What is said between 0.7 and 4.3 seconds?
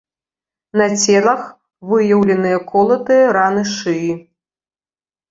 На целах выяўленыя колатыя раны шыі.